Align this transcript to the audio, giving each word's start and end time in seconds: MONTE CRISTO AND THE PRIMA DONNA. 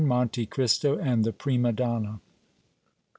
MONTE 0.03 0.47
CRISTO 0.49 0.97
AND 0.97 1.23
THE 1.23 1.31
PRIMA 1.31 1.73
DONNA. 1.73 2.21